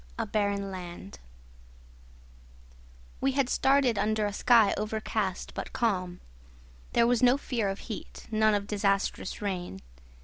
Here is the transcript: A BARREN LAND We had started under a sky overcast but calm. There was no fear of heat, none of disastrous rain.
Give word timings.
A 0.17 0.25
BARREN 0.25 0.71
LAND 0.71 1.19
We 3.19 3.33
had 3.33 3.49
started 3.49 3.99
under 3.99 4.25
a 4.25 4.33
sky 4.33 4.73
overcast 4.75 5.53
but 5.53 5.73
calm. 5.73 6.21
There 6.93 7.05
was 7.05 7.21
no 7.21 7.37
fear 7.37 7.69
of 7.69 7.81
heat, 7.81 8.25
none 8.31 8.55
of 8.55 8.65
disastrous 8.65 9.43
rain. 9.43 9.79